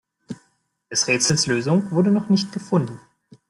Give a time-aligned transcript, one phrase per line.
[0.91, 2.99] Des Rätsels Lösung wurde noch nicht gefunden.